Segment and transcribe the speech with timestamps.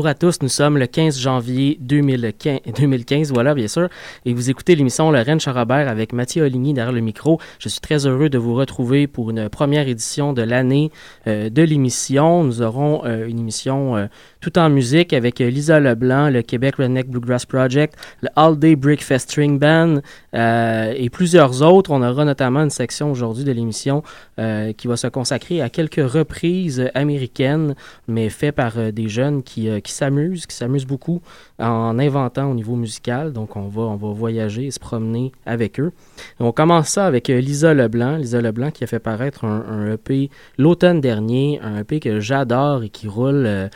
[0.00, 3.90] Bonjour à tous, nous sommes le 15 janvier 2015, 2015, voilà bien sûr,
[4.24, 7.38] et vous écoutez l'émission Lorraine Charabert avec Mathieu Oligny derrière le micro.
[7.58, 10.90] Je suis très heureux de vous retrouver pour une première édition de l'année
[11.26, 12.44] euh, de l'émission.
[12.44, 14.06] Nous aurons euh, une émission euh,
[14.40, 19.20] tout en musique avec Lisa Leblanc, le Québec Redneck Bluegrass Project, le All Day Brickfest
[19.20, 20.00] String Band
[20.32, 21.90] et plusieurs autres.
[21.90, 24.02] On aura notamment une section aujourd'hui de l'émission
[24.36, 27.74] qui va se consacrer à quelques reprises américaines,
[28.08, 31.20] mais faites par des jeunes qui qui s'amusent, qui s'amusent beaucoup
[31.58, 33.32] en inventant au niveau musical.
[33.32, 35.92] Donc, on va, on va voyager et se promener avec eux.
[36.38, 38.16] on commence ça avec euh, Lisa Leblanc.
[38.16, 42.88] Lisa Leblanc qui a fait paraître un, EP l'automne dernier, un EP que j'adore et
[42.88, 43.68] qui roule euh,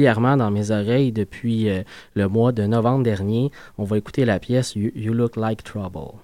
[0.00, 1.82] régulièrement dans mes oreilles depuis euh,
[2.14, 3.50] le mois de novembre dernier.
[3.76, 6.14] On va écouter la pièce you Look Like Trouble.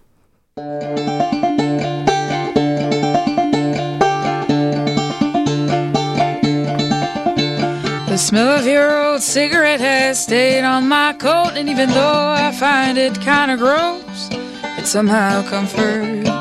[8.08, 12.50] The smell of your old cigarette has stayed on my coat, and even though I
[12.52, 14.30] find it kinda gross,
[14.78, 16.35] it somehow comforts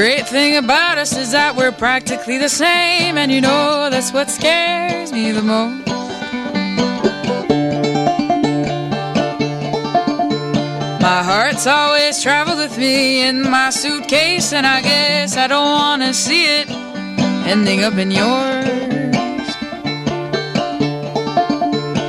[0.00, 4.30] great thing about us is that we're practically the same, and you know that's what
[4.30, 5.86] scares me the most.
[11.02, 16.14] My heart's always traveled with me in my suitcase, and I guess I don't wanna
[16.14, 16.70] see it
[17.46, 19.48] ending up in yours.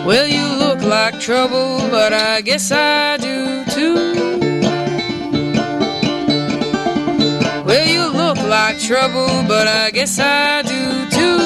[0.08, 4.31] Well, you look like trouble, but I guess I do too.
[8.64, 11.40] like trouble, but I guess I do too.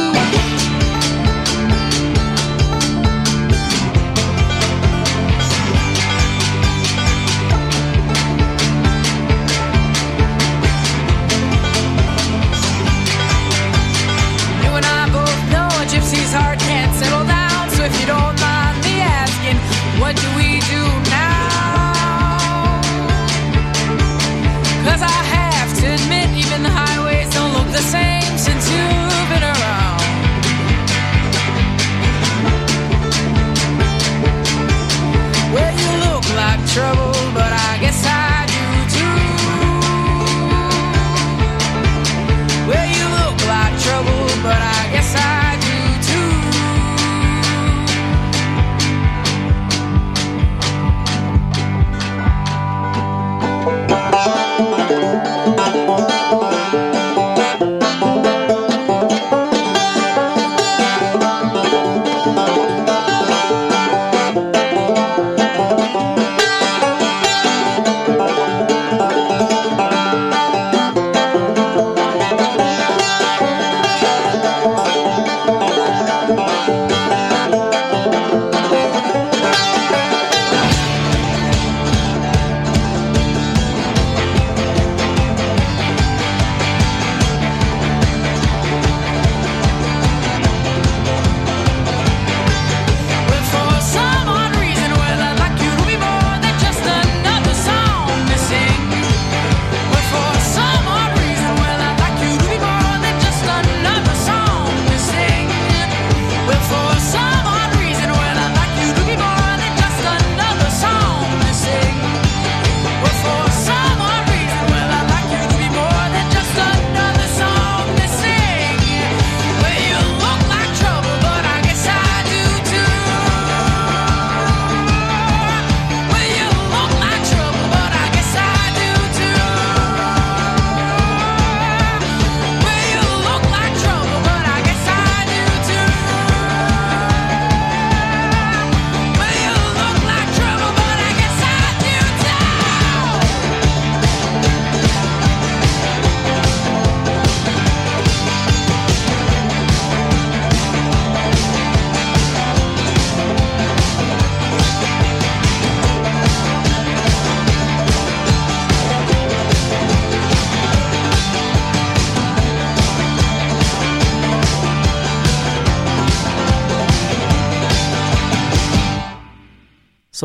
[14.64, 17.70] You and I both know a gypsy's heart can't settle down.
[17.76, 19.58] So if you don't mind me asking,
[20.02, 21.05] what do we do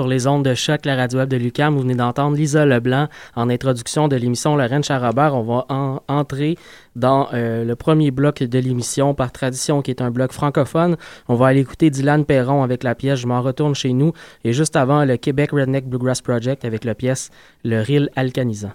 [0.00, 1.74] sur les ondes de choc, la radio web de Lucam.
[1.74, 5.34] Vous venez d'entendre Lisa Leblanc en introduction de l'émission Lorraine Charabert.
[5.34, 5.66] On va
[6.08, 6.56] entrer
[6.96, 10.96] dans euh, le premier bloc de l'émission par tradition qui est un bloc francophone.
[11.28, 14.54] On va aller écouter Dylan Perron avec la pièce Je m'en retourne chez nous et
[14.54, 17.28] juste avant le Québec Redneck Bluegrass Project avec la pièce
[17.62, 18.72] Le Ril Alcanisant.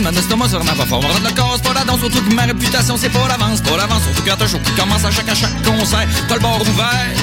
[0.00, 1.02] J'ai des brûlements d'estomac sur ma fort.
[1.02, 4.02] Rendre le casse, pas la danse, surtout que ma réputation c'est pas l'avance, pas l'avance,
[4.02, 7.14] surtout quand un show qui commence à chaque à chaque concert, t'as le bord ouvert.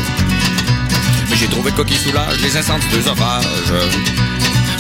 [1.30, 3.74] Mais j'ai trouvé quoi qui soulage les incendies deux ophages.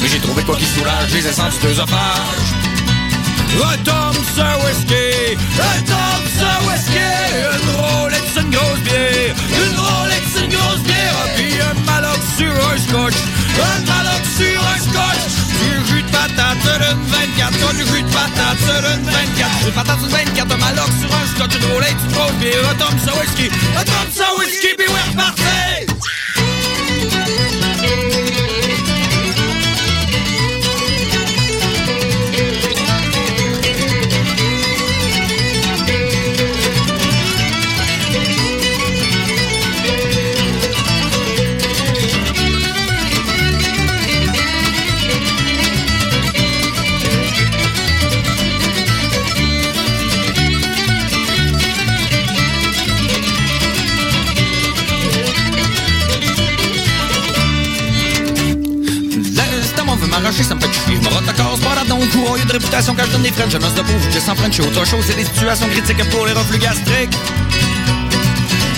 [0.01, 2.53] Mais j'ai trouvé quoi qui soulage les incendies deux ophages.
[3.63, 6.99] Un Thompson whisky, un Thompson whisky,
[7.41, 10.83] une Rolex, une grosse une Rolex, une grosse
[11.35, 12.77] puis un Maloc sur un
[13.63, 15.47] un Maloc sur un scotch.
[16.11, 19.99] Patate sur une 24, quand du jus de patate sur une 24, jus de patate
[20.01, 23.49] une 24, un maloc sur un scotch, une roulette, une grosse bière, un Thompson whisky,
[23.75, 25.86] un Thompson whisky, puis ouais,
[60.27, 60.43] repartez!
[60.43, 60.95] ça me fait chier.
[60.95, 63.31] Je me rate la case, pas là-dedans, courant, y'a de réputation quand je donne des
[63.31, 63.49] freins.
[63.49, 66.25] Je noce de pauvre, je sans frein, je autre chose, c'est des situations critiques pour
[66.25, 67.15] les reflux gastriques.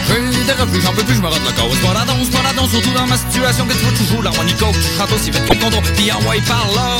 [0.09, 1.77] J'ai des reflux, j'en peux plus, je me rate la case.
[1.81, 4.65] Pas là-dedans, pas là-dedans, surtout dans ma situation que tu vois toujours l'harmonico.
[4.73, 6.97] Tu chante aussi vite qu'on contrôle, pis en ouais, par là.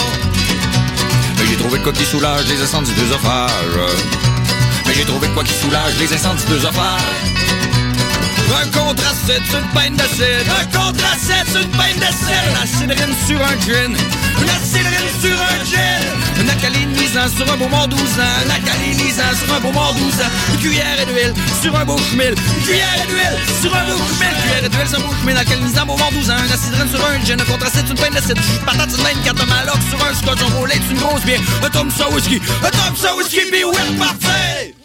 [1.37, 3.79] Mais j'ai trouvé quoi qui soulage les incendies d'œsophages.
[4.85, 7.39] Mais j'ai trouvé quoi qui soulage les incendies d'œsophages.
[8.61, 10.47] Un contracette, une peine d'acide.
[10.49, 12.49] Un contracette, une peine d'acide.
[12.59, 13.95] La cidrine sur un gin.
[14.41, 16.19] Une acidrine sur un gin.
[16.39, 18.35] Un alcalinisant sur un beau mort 12 ans.
[18.45, 20.31] Un alcalinisant sur un beau mort 12 ans.
[20.53, 22.35] Une cuillère d'huile sur un beau chmil.
[22.35, 24.29] Une cuillère d'huile sur un beau chmil.
[24.29, 25.35] Une cuillère d'huile sur un beau chmil.
[25.35, 26.33] Un alcalinisant beau mort 12 ans.
[26.33, 27.39] Un acidrine sur un gin.
[27.39, 28.37] Un une peine d'acide.
[28.37, 30.39] Une patate, une main, quatre maloc sur un scotch.
[30.41, 31.41] Un roulette, une grosse bière.
[31.63, 32.41] Un Thompson whisky.
[32.63, 34.78] Un Thompson whisky, puis ouais, parfait!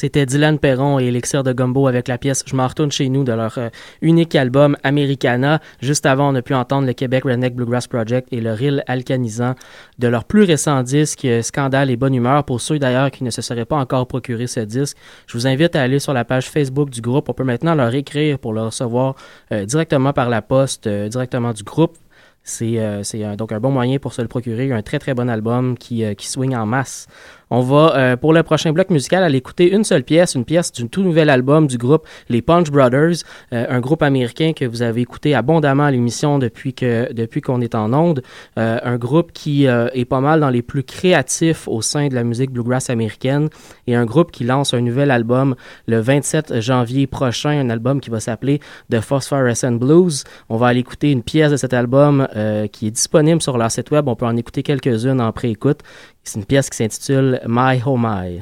[0.00, 3.22] C'était Dylan Perron et Elixir de Gumbo avec la pièce Je m'en retourne chez nous
[3.22, 3.68] de leur euh,
[4.00, 5.60] unique album Americana.
[5.82, 9.56] Juste avant, on a pu entendre le Québec Redneck Bluegrass Project et le Rill Alcanisant
[9.98, 12.44] de leur plus récent disque euh, Scandale et Bonne Humeur.
[12.44, 15.76] Pour ceux d'ailleurs qui ne se seraient pas encore procuré ce disque, je vous invite
[15.76, 17.28] à aller sur la page Facebook du groupe.
[17.28, 19.16] On peut maintenant leur écrire pour le recevoir
[19.52, 21.98] euh, directement par la poste, directement du groupe.
[22.42, 22.80] C'est
[23.36, 24.72] donc un bon moyen pour se le procurer.
[24.72, 27.06] Un très très bon album qui swing en masse.
[27.50, 30.72] On va, euh, pour le prochain bloc musical, aller écouter une seule pièce, une pièce
[30.72, 33.16] d'un tout nouvel album du groupe Les Punch Brothers,
[33.52, 37.60] euh, un groupe américain que vous avez écouté abondamment à l'émission depuis que depuis qu'on
[37.60, 38.22] est en onde.
[38.58, 42.14] Euh, un groupe qui euh, est pas mal dans les plus créatifs au sein de
[42.14, 43.48] la musique bluegrass américaine
[43.86, 45.54] et un groupe qui lance un nouvel album
[45.86, 50.24] le 27 janvier prochain, un album qui va s'appeler The Phosphorescent Blues.
[50.48, 53.70] On va aller écouter une pièce de cet album euh, qui est disponible sur leur
[53.70, 54.08] site web.
[54.08, 55.80] On peut en écouter quelques-unes en pré-écoute.
[56.22, 58.38] C'est une pièce qui s'intitule My Oh My.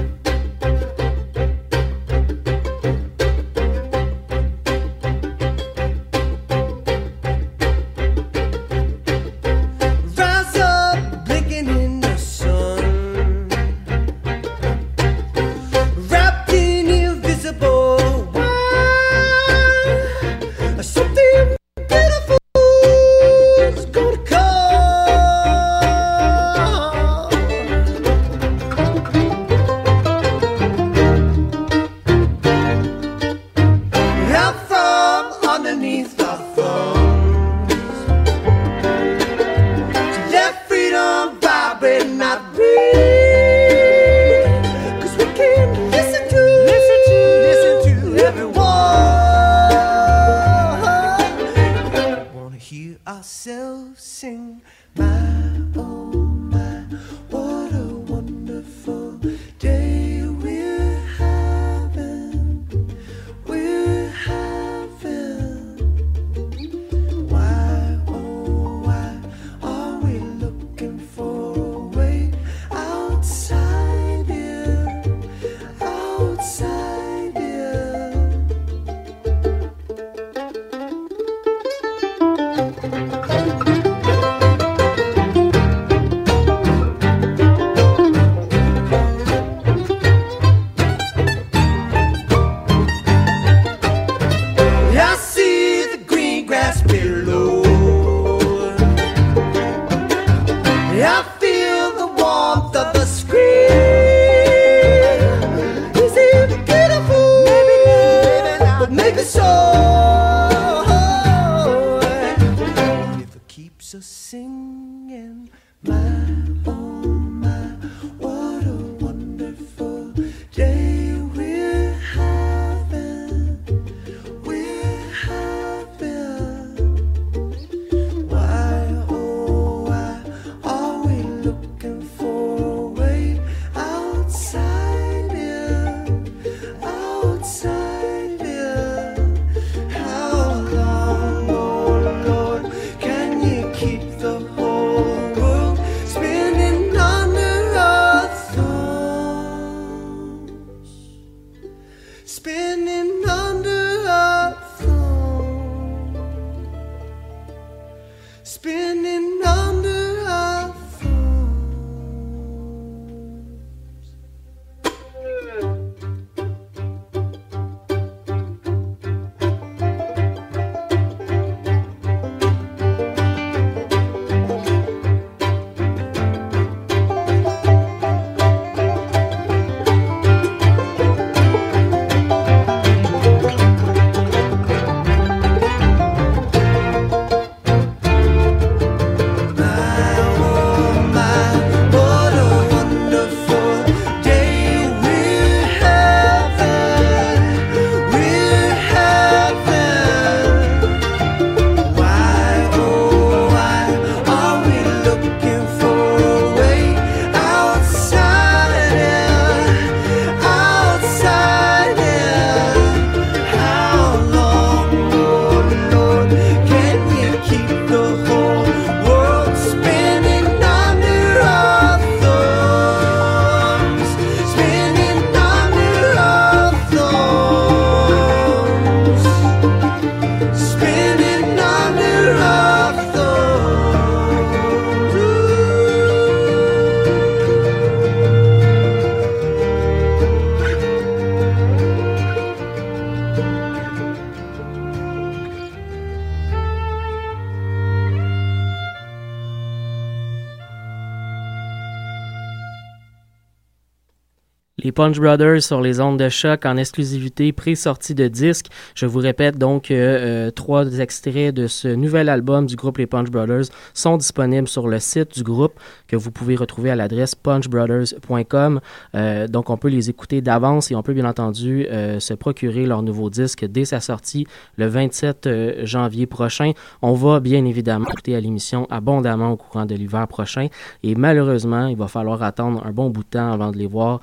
[254.99, 258.67] Punch Brothers sur les ondes de choc en exclusivité pré-sortie de disque.
[258.97, 263.30] Je vous répète donc euh, trois extraits de ce nouvel album du groupe Les Punch
[263.30, 268.80] Brothers sont disponibles sur le site du groupe que vous pouvez retrouver à l'adresse punchbrothers.com.
[269.15, 272.84] Euh, donc on peut les écouter d'avance et on peut bien entendu euh, se procurer
[272.84, 276.73] leur nouveau disque dès sa sortie le 27 euh, janvier prochain.
[277.02, 280.67] On va bien évidemment écouter à l'émission abondamment au courant de l'hiver prochain
[281.04, 284.21] et malheureusement il va falloir attendre un bon bout de temps avant de les voir.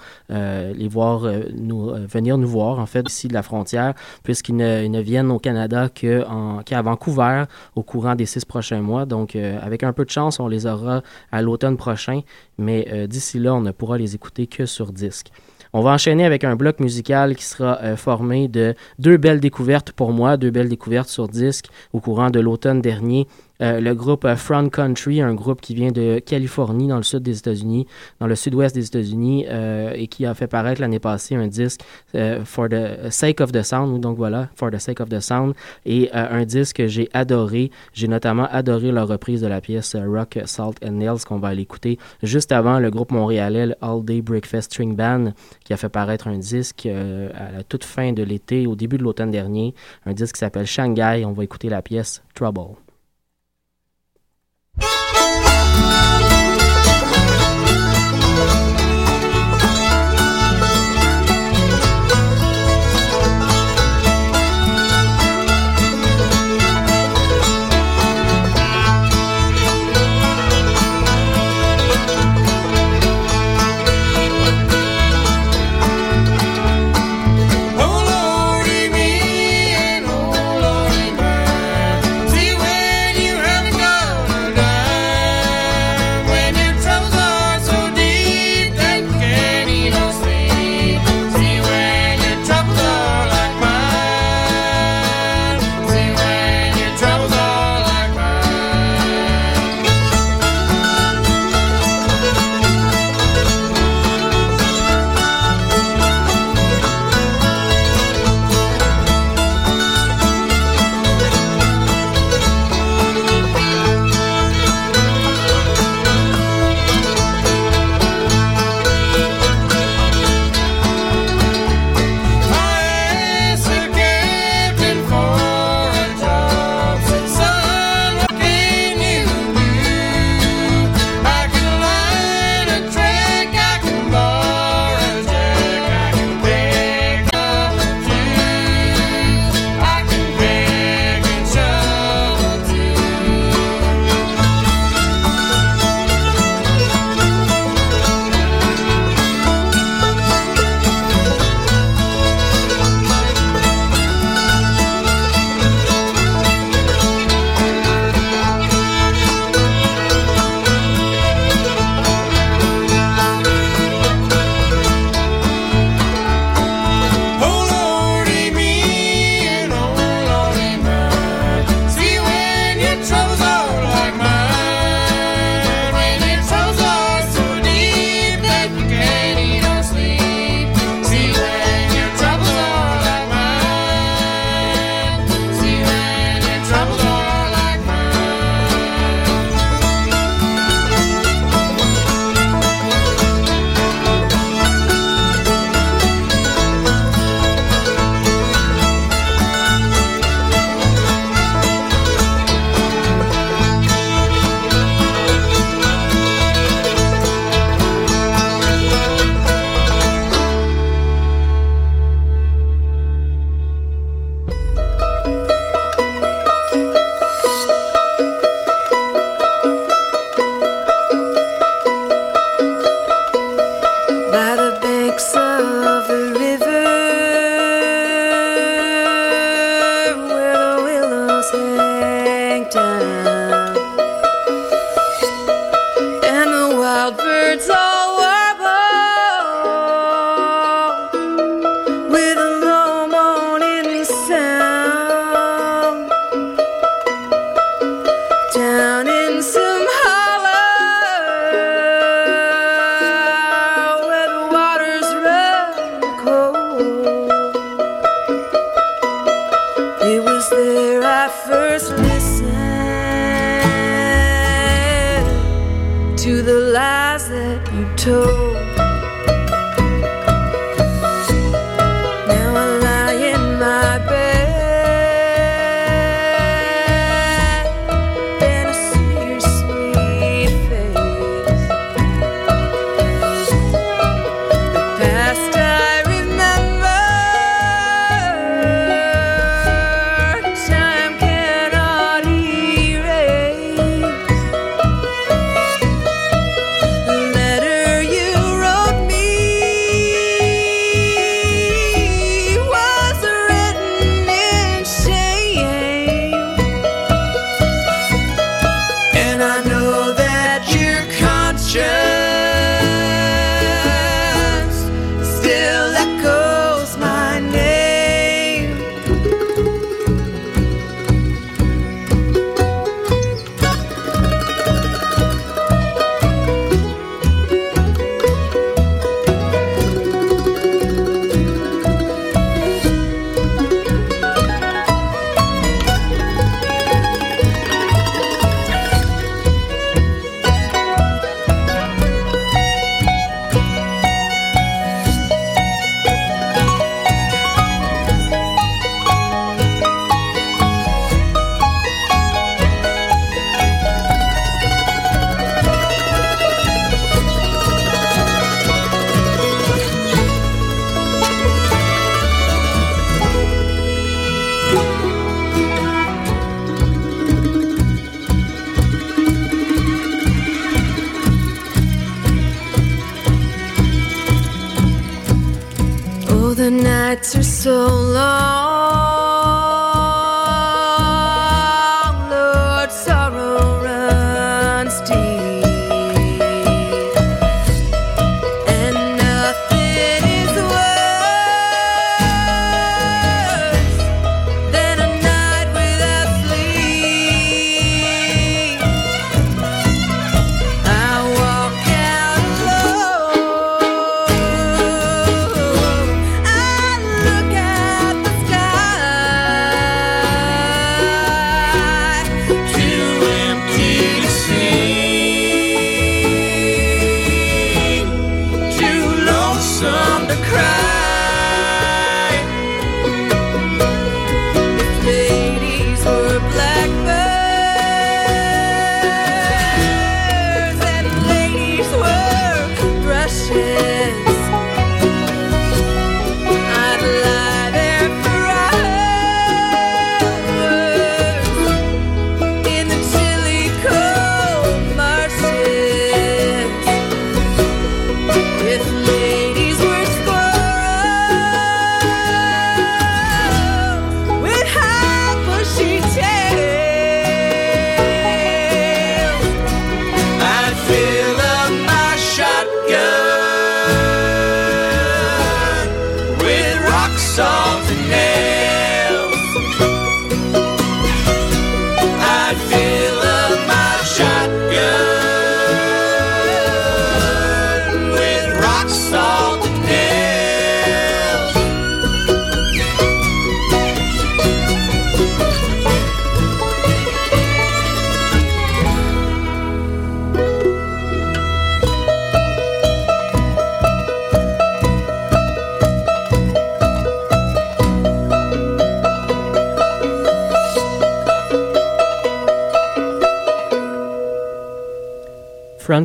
[0.74, 5.02] Les voir euh, euh, venir nous voir en fait ici de la frontière puisqu'ils ne,
[5.02, 7.44] viennent au Canada qu'à Vancouver
[7.76, 9.06] au courant des six prochains mois.
[9.06, 11.02] Donc euh, avec un peu de chance on les aura
[11.32, 12.22] à l'automne prochain.
[12.58, 15.32] Mais euh, d'ici là on ne pourra les écouter que sur disque.
[15.78, 19.92] On va enchaîner avec un bloc musical qui sera euh, formé de deux belles découvertes
[19.92, 23.28] pour moi, deux belles découvertes sur disque au courant de l'automne dernier.
[23.62, 27.24] Euh, le groupe euh, Front Country, un groupe qui vient de Californie, dans le sud
[27.24, 27.88] des États-Unis,
[28.20, 31.82] dans le sud-ouest des États-Unis, euh, et qui a fait paraître l'année passée un disque
[32.16, 35.54] euh, For the Sake of the Sound, donc voilà, For the Sake of the Sound,
[35.86, 37.72] et un disque que j'ai adoré.
[37.94, 41.62] J'ai notamment adoré leur reprise de la pièce Rock, Salt and Nails qu'on va aller
[41.62, 46.28] écouter juste avant le groupe montréalais All Day Breakfast String Band qui a fait paraître
[46.28, 49.74] un disque à la toute fin de l'été, au début de l'automne dernier,
[50.06, 51.24] un disque qui s'appelle Shanghai.
[51.26, 52.85] On va écouter la pièce Trouble.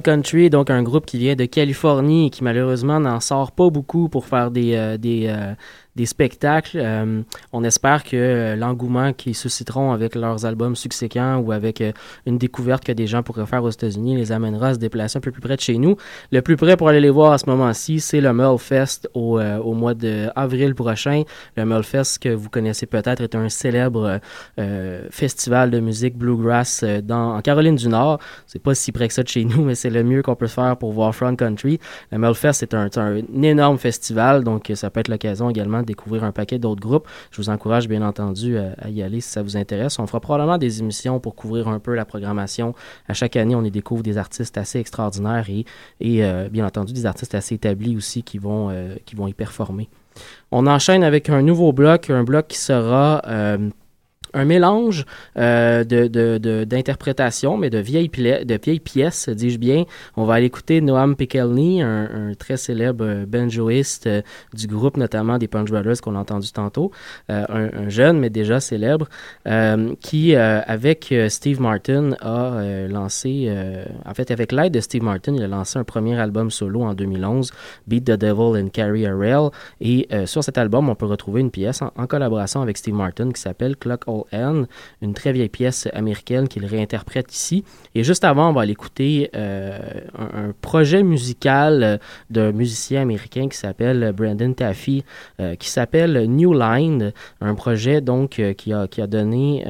[0.01, 4.09] Country donc un groupe qui vient de Californie et qui malheureusement n'en sort pas beaucoup
[4.09, 5.55] pour faire des, euh, des, euh,
[6.01, 6.79] des spectacles.
[6.81, 11.93] Euh, on espère que euh, l'engouement qu'ils susciteront avec leurs albums subséquents ou avec euh,
[12.25, 15.21] une découverte que des gens pourraient faire aux États-Unis les amènera à se déplacer un
[15.21, 15.97] peu plus près de chez nous.
[16.33, 19.59] Le plus près pour aller les voir à ce moment-ci, c'est le Fest au, euh,
[19.59, 21.25] au mois d'avril prochain.
[21.57, 24.21] Le Fest, que vous connaissez peut-être, est un célèbre
[25.11, 28.19] festival de musique bluegrass dans, en Caroline du Nord.
[28.47, 30.47] C'est pas si près que ça de chez nous, mais c'est le mieux qu'on peut
[30.47, 31.79] faire pour voir Front Country.
[32.11, 36.25] Le Melfest, c'est un, c'est un énorme festival, donc ça peut être l'occasion également découvrir
[36.25, 37.07] un paquet d'autres groupes.
[37.31, 39.99] Je vous encourage bien entendu à, y aller si ça vous intéresse.
[39.99, 42.75] On fera probablement des émissions pour couvrir un peu la programmation.
[43.09, 45.65] À chaque année, on y découvre des artistes assez extraordinaires et,
[46.01, 49.35] et euh, bien entendu des artistes assez établis aussi qui vont, euh, qui vont y
[49.35, 49.89] performer.
[50.51, 53.23] On enchaîne avec un nouveau bloc, un bloc qui sera...
[54.35, 55.05] un mélange
[55.37, 59.85] euh, d'interprétations, mais de vieilles, pièces, dis-je bien.
[60.17, 64.23] On va aller écouter Noam Pikelny, un, très célèbre euh, banjoiste euh,
[64.55, 66.91] du groupe, notamment des Punch Brothers qu'on a entendu tantôt,
[67.31, 69.09] euh, un, un jeune mais déjà célèbre,
[70.01, 73.53] qui, avec Steve Martin, a lancé,
[74.05, 76.95] en fait, avec l'aide de Steve Martin, il a lancé un premier album solo en
[76.95, 77.53] 2011,
[77.87, 79.51] Beat the Devil and Carry a Rail.
[79.81, 83.31] Et sur cet album, on peut retrouver une pièce en, en collaboration avec Steve Martin
[83.33, 87.65] qui s'appelle Clock All Une très vieille pièce américaine qu'il réinterprète ici.
[87.95, 89.79] Et juste avant, on va aller écouter euh,
[90.17, 91.97] un, projet musical euh,
[92.31, 95.05] d'un musicien américain qui s'appelle Brandon Taffy,
[95.41, 99.65] euh, qui s'appelle New Line, un projet donc qui, a, qui a donné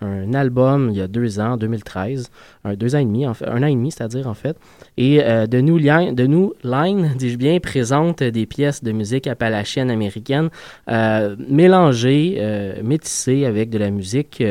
[0.00, 2.30] un album il y a deux ans, en 2013,
[2.76, 4.56] deux ans et demi, un an et demi, c'est-à-dire en fait.
[4.96, 10.50] Et euh, de New Line, dis-je bien, présente des pièces de musique appalachienne américaine
[10.88, 14.42] euh, mélangées, euh, métissées avec de la musique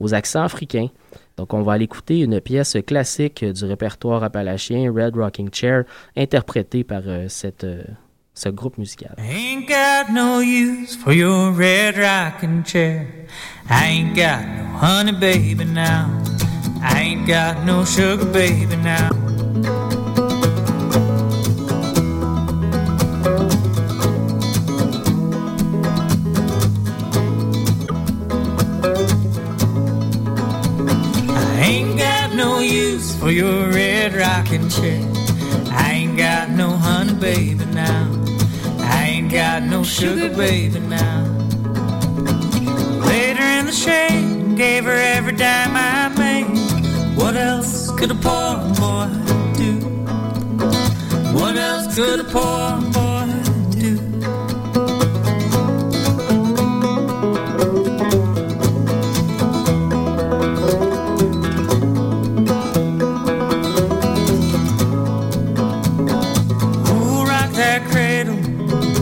[0.00, 0.88] aux accents africains.
[1.36, 5.82] Donc, on va aller écouter une pièce classique du répertoire appalachien, Red Rocking Chair,
[6.16, 7.66] interprétée par cette,
[8.34, 9.14] ce groupe musical.
[9.18, 13.06] Ain't got no use for your red rocking chair.
[13.70, 16.10] I ain't got no honey baby now.
[16.84, 19.08] I ain't got no sugar baby now.
[31.28, 35.02] I ain't got no use for your red rocking chair.
[35.70, 38.10] I ain't got no honey baby now.
[38.80, 41.24] I ain't got no sugar baby now.
[43.06, 46.13] Laid her in the shade gave her every dime I.
[47.34, 49.08] What else could a poor boy
[49.56, 49.72] do?
[51.36, 53.26] What else could a poor boy
[53.74, 53.96] do?
[66.86, 68.36] Who'll rock that cradle?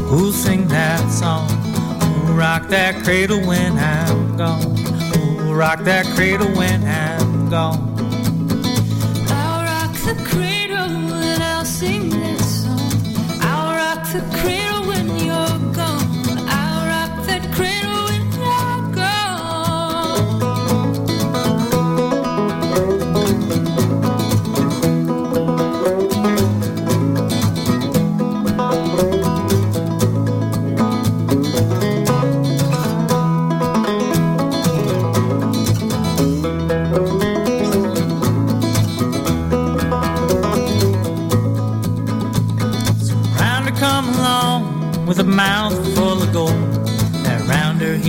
[0.08, 1.46] Who'll sing that song?
[2.00, 4.74] Who'll rock that cradle when I'm gone?
[5.18, 7.91] Who'll rock that cradle when I'm gone?
[14.14, 14.61] I'll rock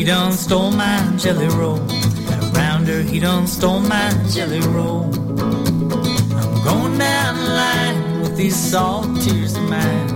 [0.03, 1.77] he done stole my jelly roll.
[2.27, 5.05] That rounder, he done stole my jelly roll.
[5.39, 10.09] I'm going down the line with these salt tears of mine.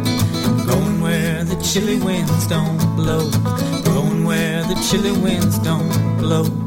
[0.46, 3.32] I'm going where the chilly winds don't blow.
[3.86, 6.67] Going where the chilly winds don't blow.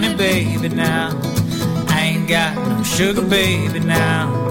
[0.00, 1.10] baby now.
[1.88, 4.47] I ain't got no sugar baby now.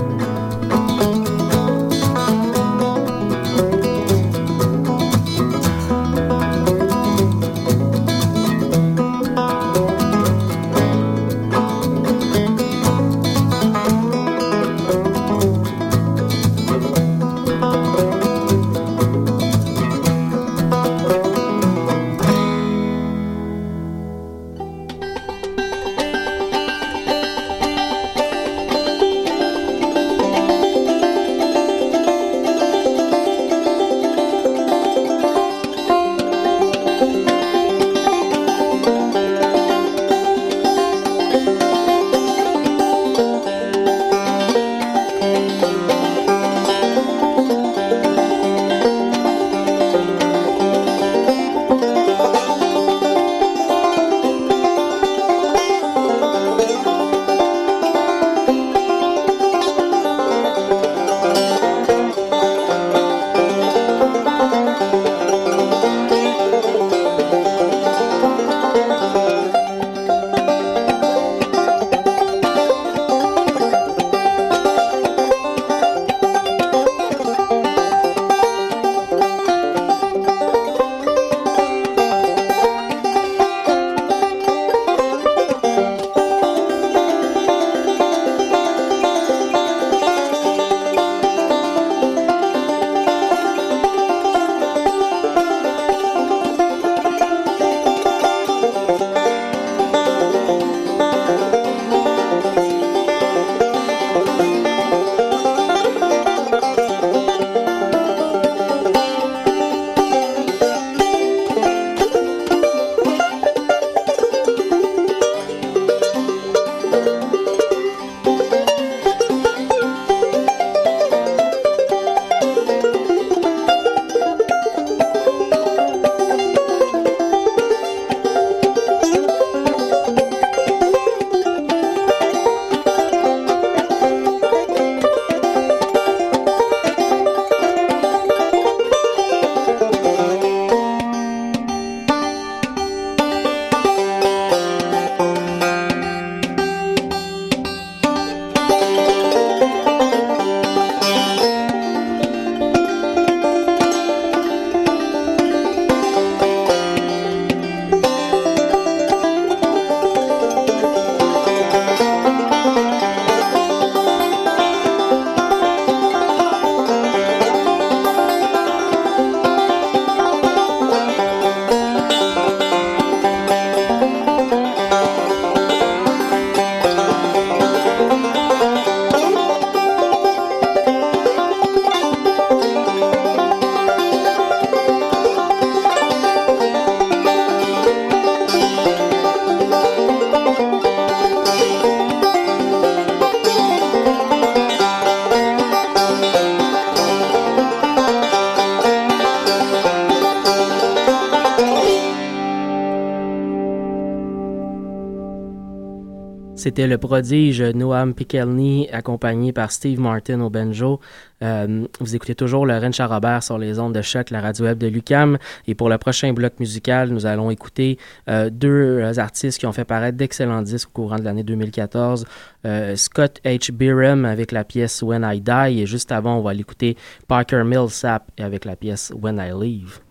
[206.67, 210.99] C'était le prodige Noam Pikelny, accompagné par Steve Martin au banjo.
[211.41, 214.87] Euh, vous écoutez toujours Lorraine Charrobert sur les ondes de choc, la radio web de
[214.87, 215.37] Lucam.
[215.65, 217.97] Et pour le prochain bloc musical, nous allons écouter
[218.27, 222.25] euh, deux artistes qui ont fait paraître d'excellents disques au courant de l'année 2014.
[222.65, 223.71] Euh, Scott H.
[223.71, 225.81] Byram avec la pièce When I Die.
[225.81, 226.97] Et juste avant, on va l'écouter
[227.29, 230.06] Parker Millsap avec la pièce When I Leave.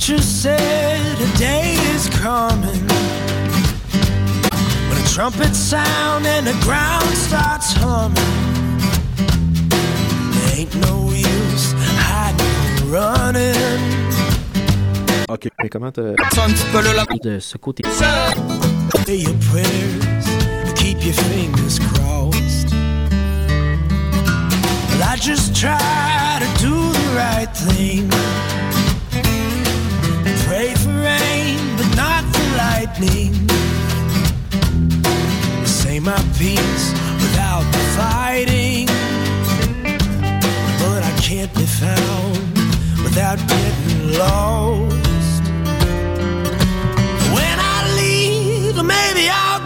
[0.00, 2.86] Preacher said a day is coming
[4.88, 8.16] when a trumpet sound and the ground starts humming.
[10.32, 12.48] There ain't no use hiding
[12.80, 13.54] or running.
[15.28, 16.14] Ok, mais comment te.
[16.32, 17.04] Ça, un petit peu là, là.
[17.22, 17.82] De ce côté.
[19.04, 20.24] Say your prayers,
[20.76, 22.72] keep your fingers crossed.
[24.88, 28.08] Well, I just try to do the right thing.
[32.90, 33.32] Lightning.
[35.64, 38.86] Say my piece without the fighting.
[40.78, 42.56] But I can't be found
[43.02, 45.42] without getting lost.
[47.34, 49.59] When I leave, maybe I'll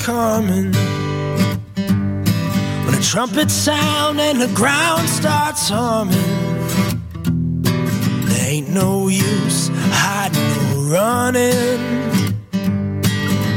[0.00, 0.72] coming
[2.84, 6.16] when a trumpet sound and the ground starts humming.
[8.24, 11.80] There ain't no use hiding or running.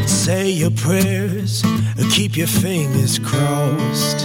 [0.07, 4.22] Say your prayers and keep your fingers crossed.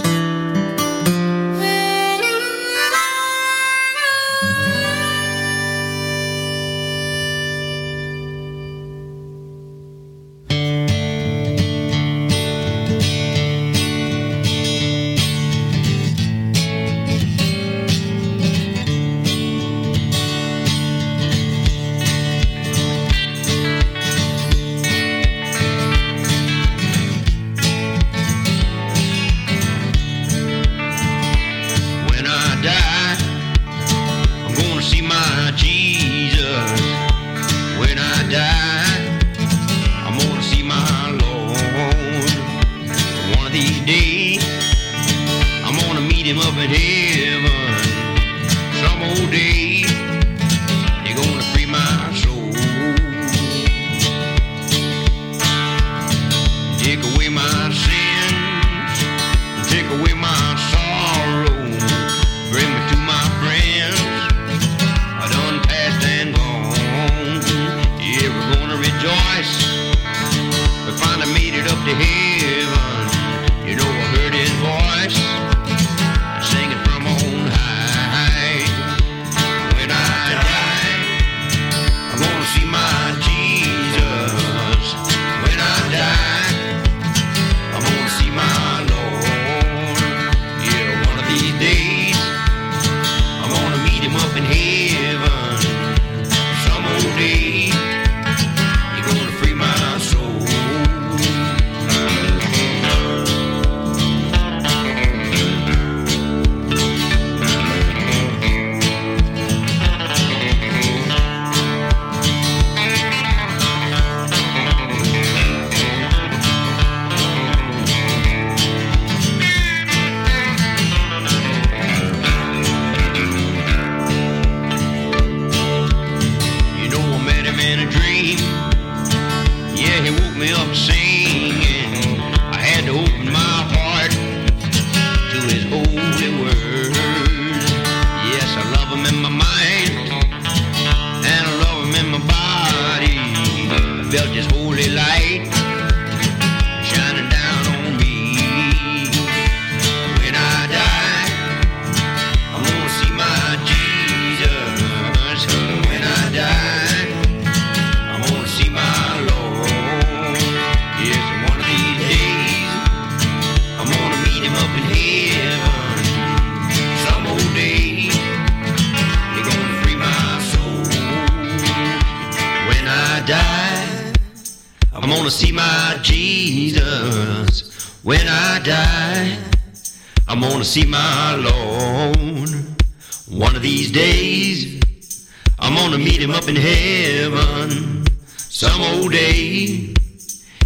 [187.29, 188.05] Heaven.
[188.37, 189.93] Some old day,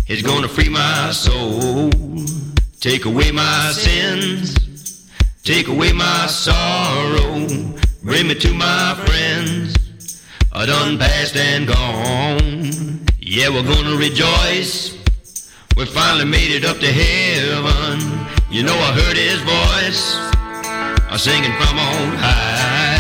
[0.06, 1.90] he's gonna free my soul.
[2.80, 4.56] Take away my sins,
[5.44, 7.48] take away my sorrow.
[8.04, 13.06] Bring me to my friends, are done past and gone.
[13.20, 14.98] Yeah, we're gonna rejoice.
[15.78, 18.28] We finally made it up to heaven.
[18.52, 20.16] You know I heard his voice,
[21.10, 22.93] uh, singing from on high.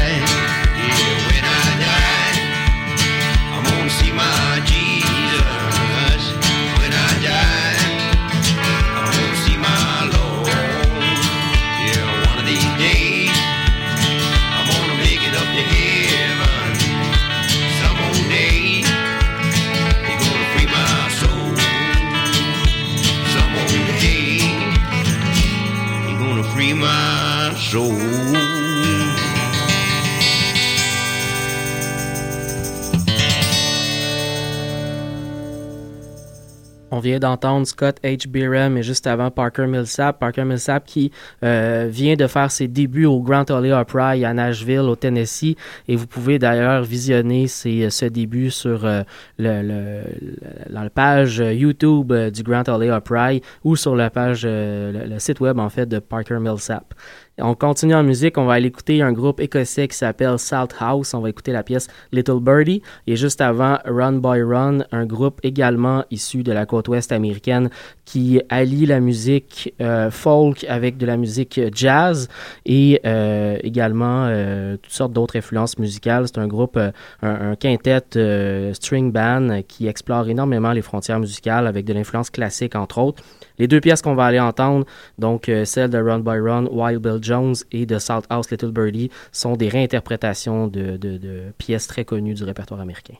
[37.04, 38.28] Vient d'entendre Scott H.
[38.28, 40.20] Byram et juste avant Parker Millsap.
[40.20, 41.12] Parker Millsap qui
[41.44, 45.56] euh, vient de faire ses débuts au Grand Ole Opry à Nashville, au Tennessee.
[45.88, 49.04] Et vous pouvez d'ailleurs visionner ses, ce début sur euh,
[49.40, 55.20] la page YouTube euh, du Grand Ole Opry ou sur la page, euh, le, le
[55.20, 56.94] site web en fait de Parker Millsap.
[57.40, 61.16] On continue en musique, on va aller écouter un groupe écossais qui s'appelle Salt House.
[61.16, 62.84] On va écouter la pièce Little Birdie.
[63.08, 67.72] Et juste avant, Run Boy Run, un groupe également issu de la côte ouest américaine
[68.06, 72.28] qui allie la musique euh, folk avec de la musique jazz
[72.68, 76.28] et euh, également euh, toutes sortes d'autres influences musicales.
[76.28, 81.86] C'est un groupe, un, un quintet string band qui explore énormément les frontières musicales avec
[81.86, 83.24] de l'influence classique entre autres.
[83.60, 84.86] Les deux pièces qu'on va aller entendre,
[85.18, 88.72] donc euh, celle de Run by Run, Wild Bill Jones et de Salt House Little
[88.72, 93.16] Birdie, sont des réinterprétations de- de pièces très connues du répertoire américain.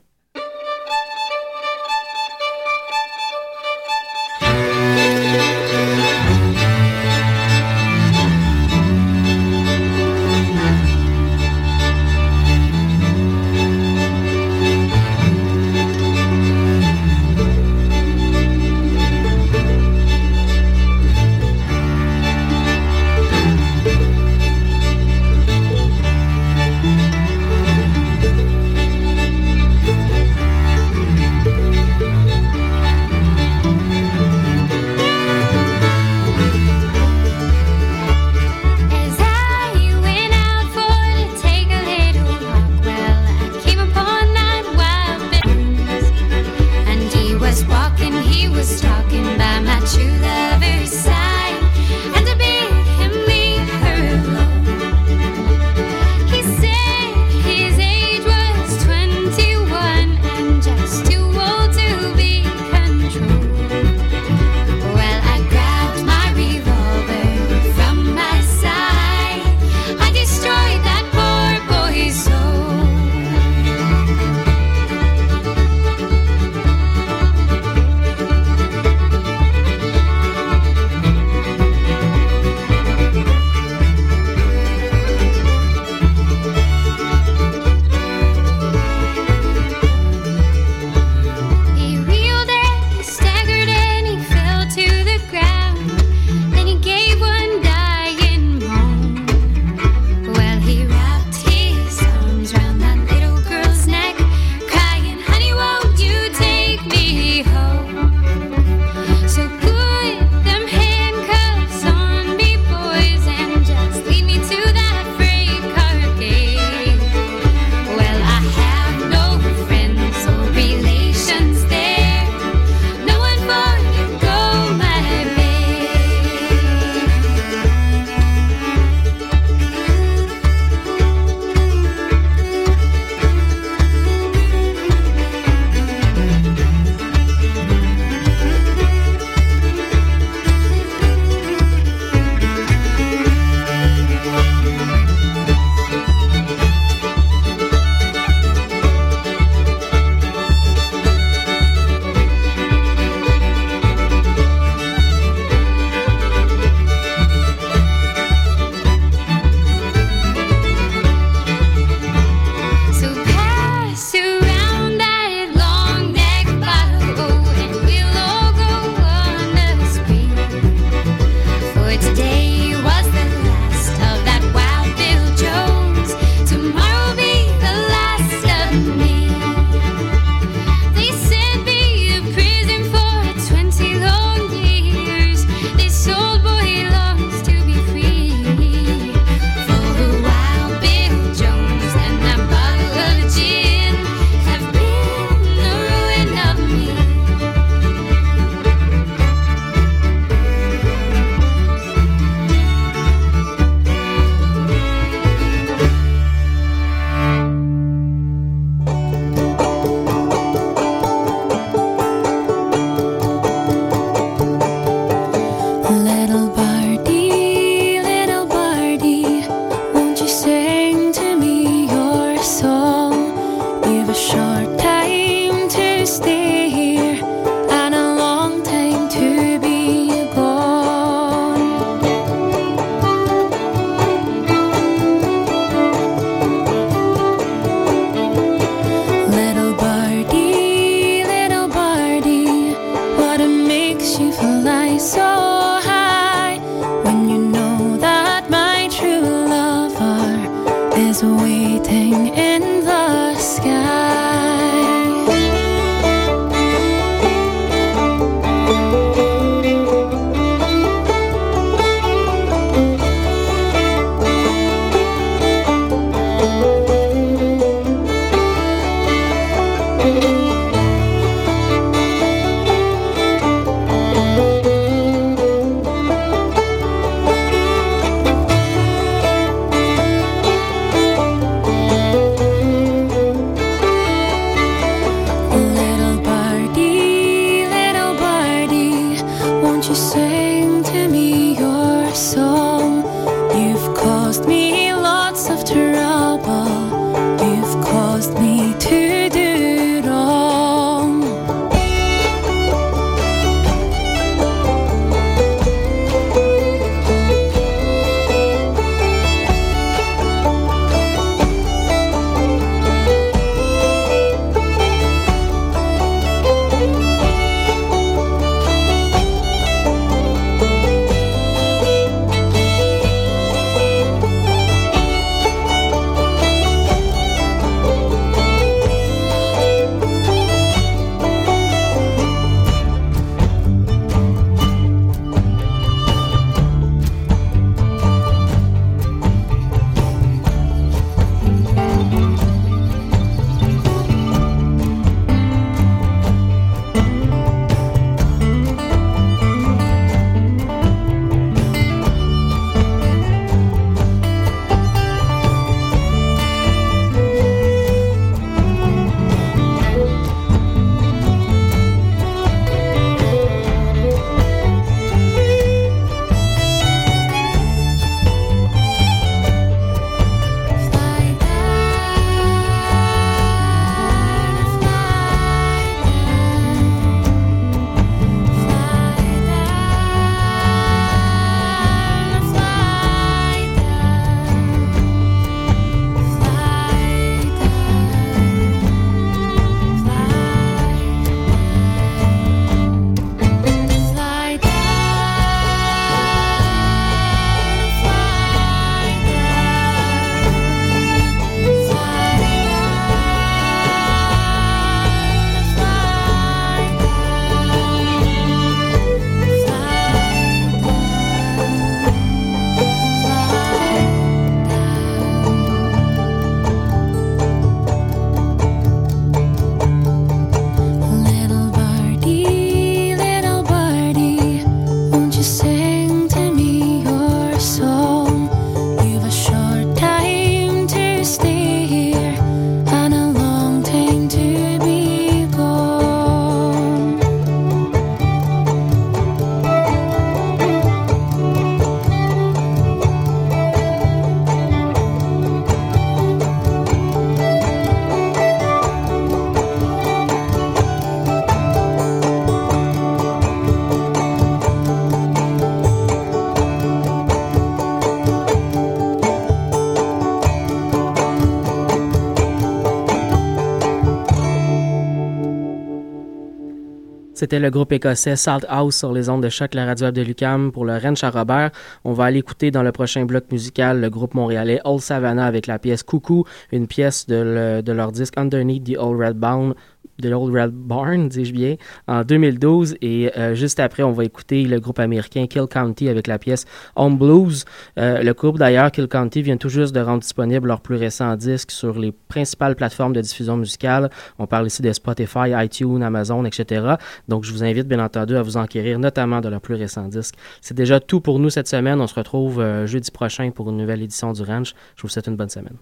[467.60, 470.86] Le groupe écossais Salt House sur les ondes de choc, la radio de Lucam pour
[470.86, 471.70] le Rennes Robert.
[472.04, 475.68] On va aller écouter dans le prochain bloc musical le groupe montréalais Old Savannah avec
[475.68, 479.76] la pièce Coucou, une pièce de, le- de leur disque Underneath the Old Red Barn
[480.20, 481.76] de l'Old Red Barn, dis-je bien,
[482.08, 482.96] en 2012.
[483.02, 486.66] Et euh, juste après, on va écouter le groupe américain Kill County avec la pièce
[486.96, 487.66] Home Blues.
[487.98, 491.36] Euh, le groupe d'ailleurs, Kill County, vient tout juste de rendre disponible leur plus récent
[491.36, 494.10] disque sur les principales plateformes de diffusion musicale.
[494.40, 496.96] On parle ici de Spotify, iTunes, Amazon, etc.
[497.28, 500.36] Donc je vous invite bien entendu à vous enquérir, notamment de leur plus récent disque.
[500.62, 502.00] C'est déjà tout pour nous cette semaine.
[502.02, 504.74] On se retrouve euh, jeudi prochain pour une nouvelle édition du Ranch.
[504.96, 505.78] Je vous souhaite une bonne semaine.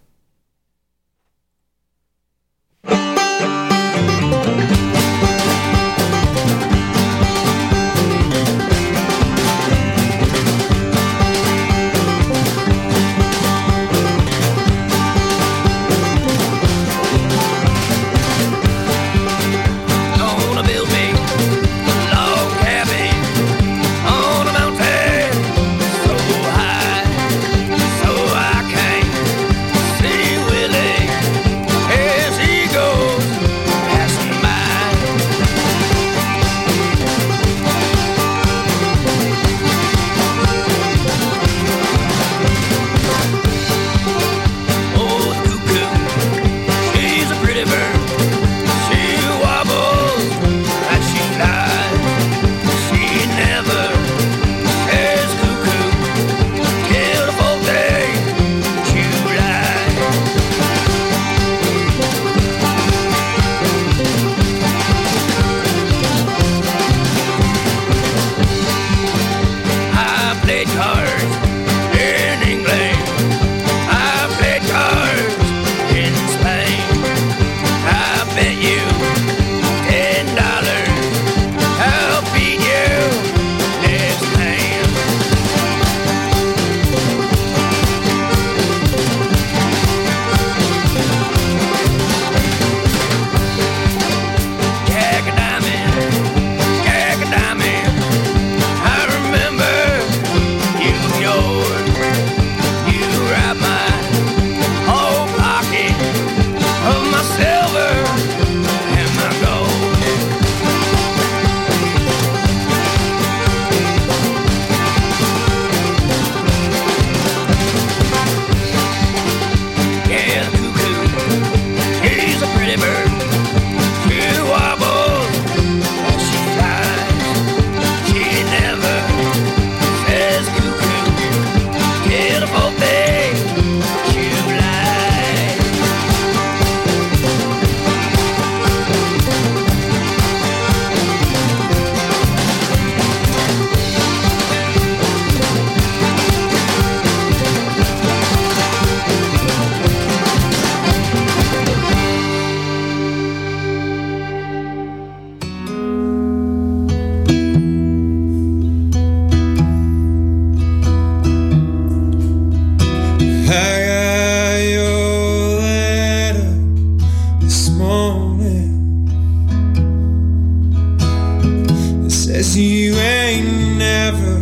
[174.01, 174.40] Never